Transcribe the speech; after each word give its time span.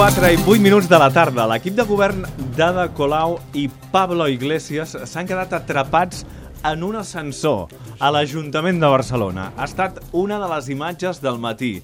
4 0.00 0.30
i 0.32 0.36
8 0.48 0.62
minuts 0.64 0.86
de 0.88 0.96
la 0.96 1.10
tarda. 1.12 1.44
L'equip 1.50 1.74
de 1.76 1.84
govern 1.84 2.22
d'Ada 2.56 2.86
Colau 2.96 3.34
i 3.52 3.66
Pablo 3.92 4.24
Iglesias 4.32 4.94
s'han 5.10 5.26
quedat 5.28 5.52
atrapats 5.52 6.22
en 6.64 6.86
un 6.86 6.96
ascensor 6.96 7.68
a 8.00 8.08
l'Ajuntament 8.08 8.80
de 8.80 8.88
Barcelona. 8.88 9.50
Ha 9.58 9.66
estat 9.68 9.98
una 10.16 10.38
de 10.40 10.48
les 10.54 10.70
imatges 10.72 11.20
del 11.20 11.36
matí. 11.36 11.82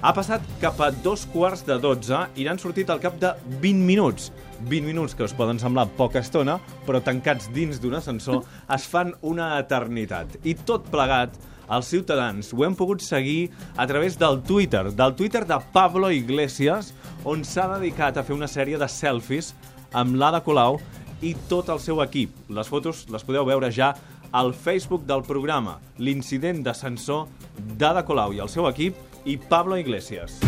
Ha 0.00 0.14
passat 0.16 0.44
cap 0.62 0.78
a 0.80 0.86
dos 1.04 1.26
quarts 1.28 1.60
de 1.66 1.74
12 1.76 2.16
i 2.40 2.46
n'han 2.46 2.56
sortit 2.56 2.88
al 2.88 3.02
cap 3.02 3.18
de 3.20 3.34
20 3.60 3.82
minuts. 3.84 4.30
20 4.70 4.86
minuts 4.88 5.12
que 5.12 5.26
us 5.26 5.34
poden 5.36 5.58
semblar 5.60 5.90
poca 5.98 6.22
estona, 6.24 6.54
però 6.86 7.02
tancats 7.04 7.50
dins 7.52 7.76
d'un 7.82 7.98
ascensor 7.98 8.40
es 8.76 8.86
fan 8.88 9.12
una 9.20 9.50
eternitat. 9.58 10.38
I 10.40 10.54
tot 10.56 10.88
plegat 10.88 11.36
els 11.68 11.90
ciutadans 11.92 12.48
ho 12.56 12.64
hem 12.64 12.78
pogut 12.78 13.04
seguir 13.04 13.50
a 13.76 13.84
través 13.90 14.16
del 14.16 14.40
Twitter, 14.48 14.86
del 14.88 15.12
Twitter 15.20 15.44
de 15.44 15.60
Pablo 15.74 16.08
Iglesias, 16.10 16.94
on 17.28 17.44
s'ha 17.44 17.68
dedicat 17.74 18.16
a 18.16 18.24
fer 18.24 18.38
una 18.38 18.48
sèrie 18.48 18.80
de 18.80 18.88
selfies 18.88 19.52
amb 19.92 20.16
l'Ada 20.16 20.40
Colau 20.40 20.80
i 21.20 21.34
tot 21.52 21.68
el 21.68 21.84
seu 21.84 22.00
equip. 22.00 22.32
Les 22.48 22.72
fotos 22.72 23.04
les 23.12 23.28
podeu 23.28 23.44
veure 23.44 23.68
ja 23.68 23.92
al 24.32 24.54
Facebook 24.54 25.04
del 25.04 25.26
programa, 25.28 25.76
l'incident 25.98 26.64
d'ascensor 26.64 27.28
d'Ada 27.76 28.06
Colau 28.08 28.32
i 28.32 28.40
el 28.40 28.48
seu 28.48 28.64
equip 28.70 29.09
i 29.24 29.36
Pablo 29.36 29.76
Iglesias. 29.76 30.40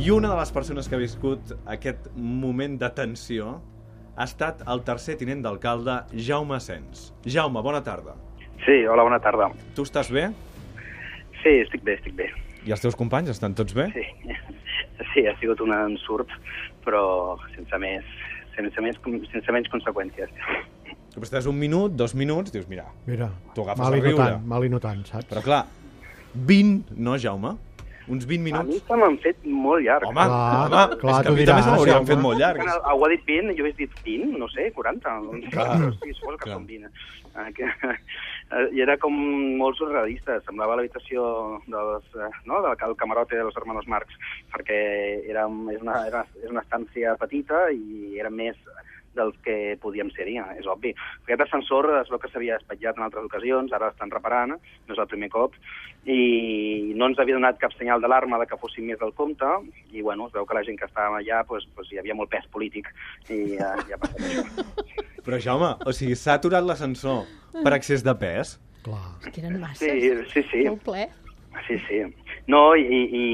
I 0.00 0.10
una 0.10 0.30
de 0.32 0.36
les 0.38 0.50
persones 0.50 0.88
que 0.88 0.96
ha 0.96 1.00
viscut 1.00 1.52
aquest 1.68 2.08
moment 2.16 2.78
de 2.80 2.88
tensió 2.96 3.58
ha 4.16 4.26
estat 4.26 4.64
el 4.68 4.82
tercer 4.84 5.18
tinent 5.20 5.44
d'alcalde, 5.44 6.00
Jaume 6.16 6.58
Sens. 6.60 7.10
Jaume, 7.24 7.62
bona 7.62 7.82
tarda. 7.84 8.16
Sí, 8.64 8.80
hola, 8.88 9.04
bona 9.06 9.20
tarda. 9.20 9.50
Tu 9.76 9.84
estàs 9.86 10.10
bé? 10.12 10.30
Sí, 11.42 11.54
estic 11.60 11.84
bé, 11.84 11.98
estic 12.00 12.16
bé. 12.16 12.30
I 12.66 12.74
els 12.74 12.82
teus 12.82 12.96
companys 12.96 13.30
estan 13.32 13.54
tots 13.56 13.76
bé? 13.76 13.86
Sí, 13.94 14.34
sí 15.12 15.24
ha 15.28 15.36
sigut 15.40 15.60
un 15.64 15.72
ensurt, 15.76 16.32
però 16.84 17.38
sense 17.54 17.80
més, 17.80 18.10
sense, 18.56 18.84
més, 18.84 19.00
sense 19.32 19.56
menys 19.56 19.72
conseqüències. 19.72 20.32
Tu 21.20 21.28
estàs 21.28 21.46
un 21.46 21.58
minut, 21.60 21.92
dos 21.92 22.14
minuts, 22.16 22.52
dius, 22.52 22.66
mira, 22.68 22.86
Mira, 23.06 23.30
Tu 23.54 23.62
agafes 23.62 23.78
mal 23.84 23.92
a 23.94 23.98
i 23.98 24.00
no 24.12 24.16
tant, 24.16 24.46
mal 24.46 24.64
i 24.64 24.68
no 24.72 24.80
tant, 24.80 25.02
saps? 25.06 25.26
però 25.28 25.42
clar, 25.44 25.64
20, 26.34 26.94
no, 26.96 27.16
Jaume? 27.18 27.56
Uns 28.10 28.24
20 28.26 28.40
A 28.56 28.62
mi 28.64 28.70
minuts? 28.72 28.86
se 28.88 28.96
m'han 28.96 29.18
fet 29.22 29.44
molt 29.44 29.84
llarg. 29.84 30.06
Home, 30.08 30.14
Clar, 30.24 30.64
home, 30.66 30.96
clar, 30.98 31.12
és 31.20 31.26
que 31.26 31.28
a 31.28 31.36
mi 31.36 31.44
també 31.46 31.62
se 31.62 31.70
m'haurien 31.70 32.06
fet 32.08 32.18
molt 32.18 32.38
Quan 32.38 32.40
llargs. 32.40 32.72
el- 32.74 32.88
algú 32.90 33.04
ha 33.04 33.10
dit 33.12 33.24
20, 33.26 33.54
jo 33.58 33.66
he 33.66 33.72
dit 33.72 33.90
20, 34.04 34.38
no 34.38 34.48
sé, 34.48 34.72
40. 34.72 35.12
Clar. 35.52 35.76
Sí, 36.02 36.14
suposo 36.14 36.38
que 36.38 36.44
Clar. 36.48 36.56
són 36.56 36.66
20. 36.66 36.90
Eh, 37.30 37.52
que, 37.54 37.64
eh, 37.64 38.68
I 38.74 38.80
era 38.82 38.96
com 38.98 39.12
molt 39.60 39.76
surrealista, 39.78 40.40
semblava 40.40 40.74
l'habitació 40.74 41.60
dels, 41.68 42.04
eh, 42.16 42.30
no, 42.46 42.62
del 42.62 42.74
el 42.88 42.96
camarote 42.96 43.36
de 43.36 43.44
los 43.44 43.56
hermanos 43.56 43.86
Marx, 43.86 44.08
perquè 44.50 45.22
era, 45.30 45.44
és, 45.70 45.80
una, 45.82 46.06
era, 46.08 46.24
és 46.42 46.50
una 46.50 46.62
estància 46.62 47.14
petita 47.16 47.70
i 47.70 48.18
era 48.18 48.30
més 48.30 48.56
dels 49.16 49.36
que 49.44 49.76
podíem 49.82 50.10
ser-hi, 50.14 50.36
eh, 50.38 50.58
és 50.60 50.68
obvi. 50.70 50.92
Aquest 51.24 51.44
ascensor 51.46 51.88
es 51.98 52.10
veu 52.12 52.20
que 52.22 52.30
s'havia 52.30 52.58
espatllat 52.60 52.98
en 52.98 53.06
altres 53.06 53.26
ocasions, 53.26 53.72
ara 53.72 53.90
l'estan 53.90 54.12
reparant, 54.12 54.54
no 54.54 54.94
és 54.94 55.00
el 55.02 55.10
primer 55.10 55.30
cop, 55.32 55.56
i 56.06 56.92
no 56.96 57.10
ens 57.10 57.18
havia 57.20 57.36
donat 57.36 57.58
cap 57.60 57.74
senyal 57.76 58.00
d'alarma 58.00 58.38
de 58.40 58.46
que 58.48 58.58
fóssim 58.60 58.86
més 58.88 59.00
del 59.00 59.12
compte, 59.18 59.50
i 59.92 60.02
bueno, 60.02 60.28
es 60.28 60.36
veu 60.36 60.46
que 60.46 60.56
la 60.56 60.64
gent 60.64 60.78
que 60.80 60.88
estàvem 60.88 61.18
allà 61.18 61.42
pues, 61.48 61.66
pues, 61.74 61.90
hi 61.92 62.00
havia 62.00 62.16
molt 62.16 62.30
pes 62.32 62.46
polític, 62.54 62.88
i 63.28 63.56
ja, 63.58 63.74
ja 63.88 63.98
ha 63.98 64.02
passat 64.02 64.24
això. 64.24 64.66
Però, 65.26 65.36
Jaume, 65.36 65.74
o 65.84 65.92
sigui, 65.92 66.16
s'ha 66.16 66.38
aturat 66.38 66.64
l'ascensor 66.64 67.26
per 67.60 67.74
excés 67.76 68.04
de 68.06 68.14
pes? 68.16 68.56
Clar. 68.86 69.18
Que 69.28 69.42
eren 69.42 69.58
masses. 69.60 69.84
Sí, 69.84 70.12
sí, 70.32 70.44
sí. 70.48 70.62
Molt 70.70 70.84
ple. 70.86 71.08
Sí, 71.66 71.76
sí. 71.88 72.00
No, 72.48 72.74
i, 72.74 72.82
i, 72.82 73.00
i, 73.20 73.24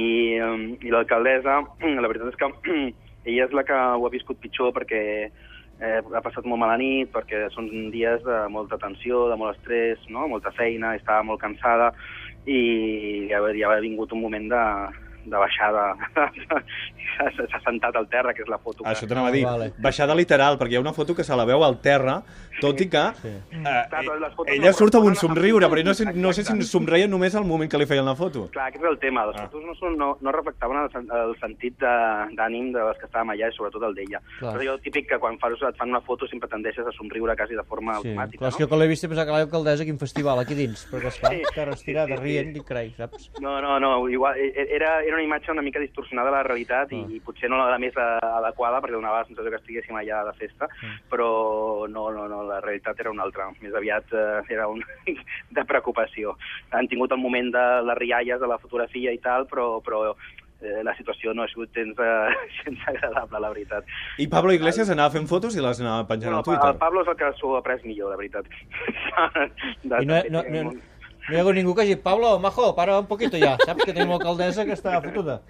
um, 0.43 0.65
i 0.83 0.91
l'alcaldessa, 0.93 1.61
la 2.03 2.11
veritat 2.11 2.33
és 2.33 2.41
que 2.41 2.51
ella 3.31 3.47
és 3.47 3.55
la 3.55 3.65
que 3.69 3.77
ho 3.77 4.06
ha 4.06 4.12
viscut 4.12 4.41
pitjor 4.43 4.75
perquè 4.77 5.03
eh, 5.81 6.01
ha 6.01 6.23
passat 6.25 6.47
molt 6.49 6.61
mala 6.63 6.77
nit, 6.81 7.11
perquè 7.13 7.47
són 7.55 7.69
dies 7.95 8.23
de 8.27 8.39
molta 8.53 8.79
tensió, 8.83 9.27
de 9.31 9.37
molt 9.41 9.57
estrès, 9.57 10.03
no? 10.09 10.29
molta 10.29 10.53
feina, 10.57 10.95
estava 10.97 11.25
molt 11.27 11.43
cansada 11.43 11.93
i 12.47 13.27
ja, 13.31 13.41
ja 13.59 13.73
ha 13.75 13.83
vingut 13.83 14.13
un 14.15 14.23
moment 14.23 14.49
de, 14.53 14.65
de 15.27 15.37
baixada. 15.37 15.97
S'ha 17.17 17.61
sentat 17.65 17.97
al 17.97 18.09
terra, 18.13 18.35
que 18.35 18.43
és 18.43 18.49
la 18.49 18.59
foto. 18.59 18.83
que- 18.85 18.91
Això 18.91 19.07
t'anava 19.09 19.29
a 19.29 19.33
dir. 19.33 19.45
vale. 19.45 19.73
Baixada 19.79 20.15
literal, 20.15 20.59
perquè 20.59 20.73
hi 20.73 20.77
ha 20.77 20.81
una 20.81 20.93
foto 20.93 21.15
que 21.15 21.25
se 21.25 21.35
la 21.37 21.45
veu 21.49 21.63
al 21.65 21.81
terra, 21.81 22.23
tot 22.61 22.79
i 22.81 22.89
que 22.89 23.05
Sí. 23.23 23.29
eh, 23.29 23.63
Clar, 23.63 23.89
però 24.05 24.45
ella 24.47 24.67
no 24.67 24.73
surt 24.73 24.95
amb 24.97 25.07
un 25.07 25.15
somriure, 25.17 25.67
però 25.69 25.83
no 25.85 25.95
sé, 25.95 26.05
no 26.15 26.33
sé 26.33 26.45
si 26.45 26.63
somreia 26.63 27.07
només 27.09 27.35
al 27.35 27.45
moment 27.45 27.71
que 27.71 27.79
li 27.79 27.87
feien 27.87 28.05
la 28.05 28.15
foto. 28.15 28.49
Clar, 28.51 28.69
aquest 28.69 28.85
és 28.85 28.91
el 28.91 28.99
tema. 28.99 29.27
Les 29.27 29.37
Ah. 29.37 29.47
fotos 29.49 29.65
no, 29.65 29.75
són, 29.75 29.97
no, 29.97 30.19
no 30.21 30.33
reflectaven 30.33 30.77
el, 30.77 31.11
el 31.21 31.37
sentit 31.41 31.79
de- 31.79 32.35
d'ànim 32.37 32.73
de, 32.73 32.85
les 32.85 32.99
que 32.99 33.07
estàvem 33.07 33.31
allà, 33.33 33.49
i 33.49 33.57
sobretot 33.57 33.83
el 33.83 33.95
d'ella. 33.95 34.21
Però 34.41 34.61
jo 34.65 34.79
típic 34.79 35.09
que 35.09 35.19
quan 35.19 35.39
fas, 35.39 35.53
et 35.53 35.77
fan 35.77 35.89
una 35.89 36.01
foto 36.01 36.27
sempre 36.29 36.49
tendeixes 36.49 36.87
a 36.87 36.93
somriure 36.93 37.35
quasi 37.37 37.55
de 37.55 37.63
forma 37.65 37.95
Sí, 38.01 38.09
automàtica, 38.09 38.39
clar, 38.39 38.49
és 38.49 38.55
no? 38.55 38.59
que 38.59 38.67
quan 38.69 38.81
l'he 38.81 38.89
vist 38.89 39.05
he 39.05 39.09
pensat 39.09 39.27
que 39.27 39.33
l'alcaldessa 39.33 39.85
quin 39.85 39.99
festival 39.99 40.39
aquí 40.39 40.55
dins, 40.55 40.87
perquè 40.91 41.07
esclar, 41.09 41.33
Sí. 41.33 41.39
sí. 41.39 41.55
cara 41.55 41.73
estirada, 41.73 42.07
Sí, 42.09 42.13
sí, 42.13 42.19
sí. 42.19 42.25
rient 42.25 42.57
i 42.57 42.61
crai, 42.61 42.91
saps? 42.97 43.31
No, 43.41 43.61
no, 43.63 43.79
no, 43.81 44.09
igual, 44.09 44.37
e- 44.37 44.53
era, 44.75 45.03
era 45.03 45.16
una 45.16 45.25
imatge 45.25 45.50
una 45.53 45.65
mica 45.65 45.81
distorsionada 45.82 46.28
de 46.31 46.37
la 46.37 46.43
realitat 46.47 46.93
i, 46.93 47.00
Ah. 47.03 47.10
i 47.16 47.21
potser 47.25 47.49
no 47.50 47.59
la 47.59 47.78
més 47.82 47.97
adequada 47.97 48.81
perquè 48.84 48.94
donava 48.94 49.22
la 49.22 49.27
sensació 49.28 49.50
que 49.50 49.60
estiguéssim 49.62 49.97
allà 49.97 50.22
de 50.28 50.37
festa, 50.38 50.69
però 51.10 51.88
no, 51.88 52.10
no, 52.15 52.28
no, 52.28 52.43
la 52.47 52.60
realitat 52.60 53.00
era 53.00 53.10
una 53.10 53.25
altra. 53.27 53.49
Més 53.60 53.75
aviat 53.75 54.12
eh, 54.12 54.41
era 54.54 54.69
un 54.69 54.82
de 55.56 55.65
preocupació. 55.65 56.37
Han 56.77 56.88
tingut 56.88 57.12
el 57.16 57.19
moment 57.22 57.50
de 57.54 57.66
les 57.88 57.99
rialles 57.99 58.41
de 58.41 58.47
la 58.50 58.59
fotografia 58.62 59.12
i 59.12 59.19
tal, 59.25 59.47
però, 59.50 59.81
però 59.84 60.03
eh, 60.60 60.82
la 60.84 60.94
situació 60.97 61.34
no 61.34 61.43
ha 61.44 61.48
sigut 61.53 61.72
gens, 61.77 61.98
eh, 61.98 62.37
gens 62.62 62.87
agradable, 62.88 63.41
la 63.41 63.50
veritat. 63.53 63.84
I 64.19 64.27
Pablo 64.33 64.53
Iglesias 64.56 64.91
anava 64.91 65.12
fent 65.16 65.28
fotos 65.31 65.56
i 65.56 65.60
les 65.65 65.81
anava 65.84 66.06
penjant 66.09 66.33
No, 66.33 66.38
al 66.43 66.48
Twitter. 66.48 66.72
el 66.75 66.81
Pablo 66.81 67.03
és 67.04 67.09
el 67.12 67.16
que 67.21 67.33
s'ho 67.41 67.56
ha 67.59 67.62
pres 67.66 67.84
millor, 67.84 68.10
la 68.15 68.21
veritat. 68.21 68.47
De- 69.83 70.00
I 70.03 70.06
no, 70.06 70.22
no, 70.31 70.43
no, 70.48 70.62
no, 70.71 70.72
no 71.29 71.35
hi 71.35 71.41
ha 71.41 71.53
ningú 71.53 71.75
que 71.75 71.83
hagi 71.83 71.97
Pablo, 71.97 72.39
majo, 72.39 72.75
para 72.77 72.99
un 72.99 73.07
poquito 73.07 73.37
ja, 73.37 73.57
saps 73.67 73.85
que 73.85 73.93
tenim 73.93 74.13
l'alcaldessa 74.15 74.65
que 74.65 74.77
està 74.77 75.01
fotuda. 75.03 75.41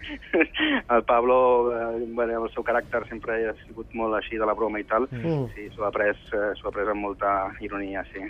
el 0.94 1.02
Pablo, 1.04 1.36
eh, 1.76 2.06
bueno, 2.08 2.44
el 2.44 2.52
seu 2.54 2.64
caràcter 2.64 3.02
sempre 3.10 3.42
ha 3.50 3.54
sigut 3.64 3.92
molt 3.92 4.16
així 4.16 4.40
de 4.40 4.48
la 4.48 4.54
broma 4.56 4.80
i 4.80 4.86
tal. 4.88 5.08
Mm. 5.12 5.50
Sí, 5.54 5.68
s'ho 5.74 5.84
ha 5.84 5.92
pres, 5.92 6.16
eh, 6.32 6.54
ha 6.56 6.72
pres 6.72 6.88
amb 6.92 7.04
molta 7.04 7.34
ironia, 7.60 8.06
sí. 8.12 8.24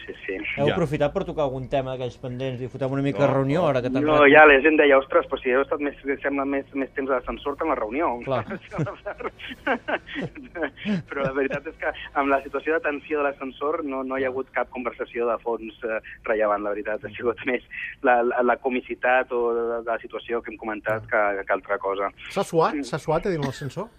Sí, 0.00 0.14
sí. 0.26 0.36
Heu 0.56 0.66
Ja. 0.68 0.74
aprofitat 0.74 1.12
per 1.12 1.24
tocar 1.24 1.44
algun 1.44 1.68
tema 1.68 1.92
d'aquells 1.92 2.16
pendents 2.22 2.60
i 2.62 2.68
fotem 2.68 2.92
una 2.92 3.02
mica 3.02 3.18
No, 3.20 3.26
de 3.26 3.32
reunió, 3.32 3.66
ara 3.68 3.82
que 3.82 3.90
t'han 3.90 4.04
No, 4.04 4.18
ja 4.26 4.44
la 4.46 4.60
gent 4.64 4.76
deia, 4.78 4.98
ostres, 4.98 5.26
però 5.30 5.38
si 5.42 5.50
heu 5.50 5.62
estat 5.62 5.80
més, 5.80 5.96
sembla 6.22 6.44
més, 6.44 6.66
més 6.74 6.90
temps 6.96 7.10
a 7.10 7.18
l'ascensor 7.18 7.56
que 7.56 7.64
en 7.64 7.70
la 7.70 7.78
reunió. 7.78 8.18
Clar. 8.24 8.44
però 11.08 11.24
la 11.24 11.32
veritat 11.36 11.66
és 11.70 11.76
que 11.80 11.92
amb 12.14 12.30
la 12.32 12.40
situació 12.44 12.74
de 12.76 12.80
tensió 12.86 13.20
de 13.20 13.24
l'ascensor 13.28 13.82
no, 13.84 14.02
no 14.06 14.18
hi 14.18 14.24
ha 14.24 14.32
hagut 14.32 14.50
cap 14.56 14.70
conversació 14.74 15.28
de 15.28 15.36
fons 15.44 15.74
eh, 15.84 16.00
rellevant, 16.28 16.62
la 16.64 16.74
veritat. 16.74 17.04
Ha 17.04 17.14
sigut 17.16 17.40
més 17.46 17.64
la, 18.06 18.20
la, 18.26 18.42
la 18.42 18.56
comicitat 18.62 19.32
o 19.32 19.42
de, 19.56 19.64
de 19.84 19.90
la 19.90 19.98
situació 20.02 20.42
que 20.42 20.52
hem 20.52 20.60
comentat 20.60 21.06
que, 21.10 21.24
que 21.46 21.56
altra 21.56 21.78
cosa. 21.78 22.10
S'ha 22.30 22.44
suat? 22.46 22.80
S'ha 22.86 22.98
suat 23.02 23.26
a 23.26 23.34
dins 23.34 23.46
l'ascensor? 23.46 23.90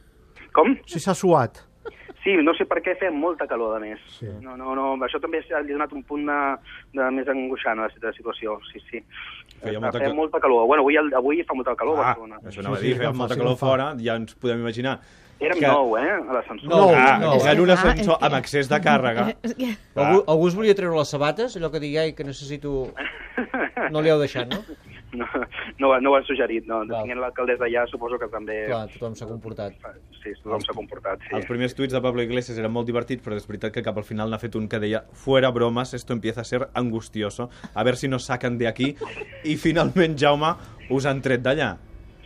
Com? 0.55 0.73
Sí, 0.85 0.99
s'ha 0.99 1.15
suat. 1.15 1.61
Sí, 2.23 2.35
no 2.45 2.53
sé 2.53 2.67
per 2.69 2.83
què 2.85 2.93
feia 2.99 3.09
molta 3.11 3.47
calor, 3.49 3.77
a 3.77 3.79
més. 3.81 3.99
Sí. 4.19 4.27
No, 4.43 4.53
no, 4.55 4.75
no, 4.77 4.91
això 5.07 5.17
també 5.19 5.39
li 5.41 5.53
ha 5.57 5.61
donat 5.65 5.93
un 5.97 6.03
punt 6.05 6.27
de, 6.29 6.35
de 6.93 7.07
més 7.15 7.27
angoixant 7.33 7.79
a 7.79 7.87
la 7.87 7.89
situ- 7.89 8.11
situació, 8.13 8.59
sí, 8.71 8.79
sí. 8.91 9.01
Feia 9.61 9.79
molta 9.81 9.97
feia 9.99 10.13
molta 10.13 10.39
calor. 10.39 10.67
Bueno, 10.69 10.83
avui, 10.85 10.97
avui 10.97 11.41
fa 11.43 11.53
molta 11.57 11.73
calor 11.75 11.97
a 11.97 12.01
Ah, 12.01 12.05
Barcelona. 12.13 12.37
això 12.45 12.59
anava 12.61 12.75
a 12.77 12.79
Sí, 12.79 12.85
dir, 12.85 12.93
sí, 12.93 12.99
feia 12.99 13.11
molta 13.11 13.35
calor 13.37 13.57
fora, 13.57 13.95
ja 13.97 14.15
ens 14.21 14.35
podem 14.35 14.59
imaginar. 14.61 14.99
Érem 15.41 15.57
que- 15.57 15.65
nou, 15.67 15.97
eh, 15.97 16.11
a 16.11 16.33
l'ascensor. 16.37 16.69
No, 16.69 16.89
Ah, 16.93 17.17
no. 17.17 17.33
en 17.41 17.59
un 17.59 17.69
ascensor 17.71 18.17
amb 18.21 18.35
excés 18.37 18.69
de 18.69 18.77
càrrega. 18.79 19.33
Que... 19.57 19.73
Algú, 19.95 20.23
algú 20.27 20.47
es 20.47 20.55
volia 20.55 20.75
treure 20.75 20.95
les 20.95 21.09
sabates, 21.09 21.57
allò 21.57 21.71
que 21.71 21.79
digui, 21.79 21.97
ai, 21.97 22.13
que 22.13 22.23
necessito... 22.23 22.91
No 23.91 24.01
li 24.01 24.09
heu 24.13 24.19
deixat, 24.21 24.45
no? 24.47 24.61
No, 25.13 25.25
no, 25.79 25.89
ho- 25.91 25.99
no 25.99 26.11
ho 26.11 26.15
han 26.15 26.23
suggerit, 26.23 26.65
no. 26.69 26.77
Val. 26.87 27.01
Tinguent 27.03 27.19
l'alcaldessa 27.19 27.65
allà, 27.67 27.81
suposo 27.91 28.15
que 28.21 28.29
també... 28.31 28.61
Clar, 28.69 28.85
tothom 28.93 29.15
s'ha 29.19 29.27
comportat. 29.27 29.75
Sí, 30.21 30.31
tothom 30.43 30.63
s'ha 30.63 30.75
comportat, 30.77 31.19
sí. 31.27 31.35
Els 31.35 31.45
primers 31.49 31.75
tuits 31.75 31.91
de 31.91 32.01
Pablo 32.01 32.23
Iglesias 32.23 32.57
eren 32.61 32.71
molt 32.71 32.87
divertits, 32.87 33.19
però 33.25 33.35
és 33.35 33.47
veritat 33.49 33.73
que 33.75 33.83
cap 33.83 33.97
al 33.99 34.07
final 34.07 34.31
n'ha 34.31 34.39
fet 34.39 34.55
un 34.55 34.69
que 34.71 34.79
deia 34.79 35.03
fuera 35.11 35.51
bromas, 35.51 35.93
esto 35.97 36.13
empieza 36.15 36.41
a 36.41 36.47
ser 36.47 36.69
angustioso, 36.73 37.49
a 37.75 37.83
ver 37.83 37.97
si 37.97 38.07
nos 38.07 38.23
sacan 38.31 38.57
de 38.57 38.67
aquí. 38.71 38.93
I 39.43 39.57
finalment, 39.57 40.15
Jaume, 40.17 40.55
us 40.89 41.05
han 41.05 41.19
tret 41.21 41.43
d'allà. 41.43 41.73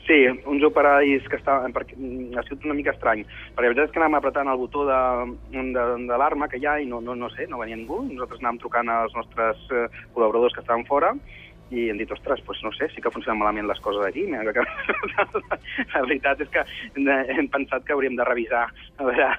Sí, 0.05 0.19
uns 0.45 0.61
operaris 0.61 1.23
que 1.25 1.39
estaven... 1.39 1.73
Perquè, 1.73 1.95
mm, 1.97 2.37
ha 2.37 2.43
sigut 2.45 2.67
una 2.69 2.75
mica 2.77 2.91
estrany, 2.93 3.23
perquè 3.55 3.65
la 3.65 3.71
veritat 3.71 3.87
és 3.89 3.93
que 3.95 3.97
anàvem 3.97 4.19
apretant 4.19 4.51
el 4.51 4.59
botó 4.61 4.83
de, 4.85 4.99
de, 5.55 5.85
de 6.05 6.19
l'arma 6.21 6.45
que 6.51 6.59
hi 6.61 6.67
ha 6.69 6.75
i 6.77 6.85
no, 6.85 6.99
no, 7.01 7.15
no 7.17 7.31
sé, 7.33 7.47
no 7.49 7.57
venia 7.57 7.73
ningú. 7.79 8.03
Nosaltres 8.11 8.43
anàvem 8.43 8.59
trucant 8.61 8.91
als 8.93 9.15
nostres 9.17 9.63
eh, 9.73 9.87
col·laboradors 10.13 10.53
que 10.53 10.61
estaven 10.61 10.85
fora 10.85 11.09
i 11.71 11.89
hem 11.89 11.97
dit, 11.97 12.11
ostres, 12.13 12.43
doncs 12.45 12.61
no 12.63 12.71
sé, 12.77 12.87
sí 12.93 13.01
que 13.01 13.09
funcionen 13.11 13.39
malament 13.39 13.67
les 13.67 13.79
coses 13.81 14.05
aquí. 14.05 14.25
Mira, 14.29 14.53
que... 14.53 14.61
la 15.95 16.01
veritat 16.05 16.41
és 16.45 16.49
que 16.53 16.63
hem 17.39 17.47
pensat 17.51 17.83
que 17.87 17.93
hauríem 17.95 18.15
de 18.19 18.23
revisar 18.27 18.67
a 18.97 19.03
veure 19.07 19.29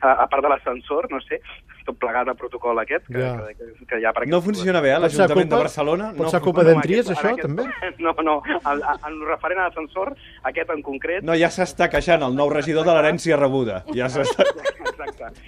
a, 0.00 0.12
a 0.24 0.26
part 0.32 0.42
de 0.42 0.48
l'ascensor, 0.52 1.08
no 1.12 1.20
sé, 1.20 1.40
tot 1.86 1.98
plegat 2.02 2.26
al 2.26 2.34
protocol 2.40 2.80
aquest, 2.82 3.04
que, 3.06 3.20
Ja. 3.20 3.36
que, 3.46 3.54
que, 3.54 3.86
que 3.92 3.98
hi 4.00 4.06
ha 4.08 4.12
per 4.16 4.24
No 4.26 4.40
aquest- 4.40 4.48
funciona 4.48 4.80
bé, 4.82 4.90
eh, 4.96 4.98
l'Ajuntament 5.04 5.50
de 5.52 5.60
Barcelona. 5.60 6.08
pot 6.16 6.24
no 6.26 6.30
ser 6.32 6.40
culpa 6.42 6.62
Bueno, 6.64 6.80
d'Entries, 6.80 7.10
aquest- 7.10 7.20
això, 7.20 7.34
en 7.36 7.42
també? 7.44 7.68
No, 8.06 8.14
no, 8.26 8.34
en, 8.56 8.82
en 9.06 9.20
referent 9.28 9.60
a 9.60 9.68
l'ascensor, 9.68 10.14
aquest 10.50 10.70
en 10.74 10.82
concret, 10.82 11.22
No, 11.22 11.36
ja 11.38 11.52
s'està 11.52 11.88
queixant 11.92 12.24
el 12.26 12.34
nou 12.34 12.50
regidor 12.50 12.84
de 12.88 12.96
l'herència 12.96 13.38
rebuda. 13.38 13.84
Ja 13.94 14.08
s'està... 14.10 14.42
Exacte. 14.96 15.30